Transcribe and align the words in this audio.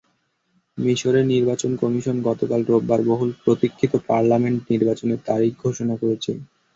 মিসরের 0.77 1.25
নির্বাচন 1.33 1.71
কমিশন 1.81 2.17
গতকাল 2.27 2.61
রোববার 2.65 3.01
বহুল 3.09 3.29
প্রতীক্ষিত 3.43 3.93
পার্লামেন্ট 4.07 4.59
নির্বাচনের 4.71 5.19
তারিখ 5.29 5.51
ঘোষণা 5.65 5.95
করেছে। 6.01 6.31